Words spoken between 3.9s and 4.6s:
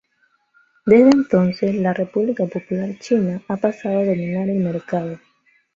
a dominar el